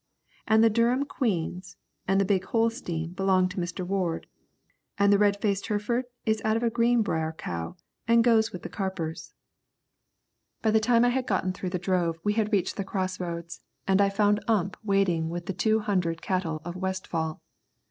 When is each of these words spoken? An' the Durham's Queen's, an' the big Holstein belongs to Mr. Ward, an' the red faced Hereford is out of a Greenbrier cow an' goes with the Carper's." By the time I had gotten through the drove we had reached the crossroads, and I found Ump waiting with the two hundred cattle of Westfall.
An' 0.47 0.61
the 0.61 0.69
Durham's 0.71 1.05
Queen's, 1.09 1.77
an' 2.07 2.17
the 2.17 2.25
big 2.25 2.45
Holstein 2.45 3.13
belongs 3.13 3.53
to 3.53 3.61
Mr. 3.61 3.85
Ward, 3.85 4.25
an' 4.97 5.11
the 5.11 5.19
red 5.19 5.39
faced 5.39 5.67
Hereford 5.67 6.05
is 6.25 6.41
out 6.43 6.57
of 6.57 6.63
a 6.63 6.71
Greenbrier 6.71 7.33
cow 7.37 7.75
an' 8.07 8.23
goes 8.23 8.51
with 8.51 8.63
the 8.63 8.67
Carper's." 8.69 9.35
By 10.63 10.71
the 10.71 10.79
time 10.79 11.05
I 11.05 11.09
had 11.09 11.27
gotten 11.27 11.53
through 11.53 11.69
the 11.69 11.77
drove 11.77 12.17
we 12.23 12.33
had 12.33 12.51
reached 12.51 12.77
the 12.77 12.83
crossroads, 12.83 13.61
and 13.87 14.01
I 14.01 14.09
found 14.09 14.43
Ump 14.47 14.75
waiting 14.83 15.29
with 15.29 15.45
the 15.45 15.53
two 15.53 15.81
hundred 15.81 16.19
cattle 16.23 16.63
of 16.65 16.75
Westfall. 16.75 17.39